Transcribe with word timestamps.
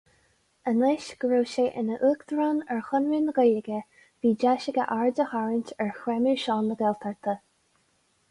Anois 0.69 1.01
go 1.23 1.27
raibh 1.31 1.49
sé 1.55 1.65
ina 1.81 1.97
uachtarán 2.07 2.61
ar 2.75 2.79
Chonradh 2.87 3.27
na 3.27 3.35
Gaeilge, 3.39 3.81
bhí 4.23 4.31
deis 4.45 4.65
aige 4.71 4.85
aird 4.95 5.21
a 5.25 5.27
tharraingt 5.35 5.73
ar 5.85 5.91
chreimeadh 5.99 6.41
seo 6.45 6.57
na 6.71 6.79
Gaeltachta. 6.81 7.37